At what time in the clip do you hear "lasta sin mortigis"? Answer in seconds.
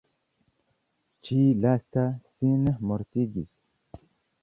1.67-3.57